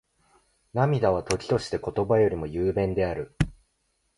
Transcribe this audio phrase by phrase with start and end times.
[0.73, 3.35] 涙は、時として言葉よりも雄弁である。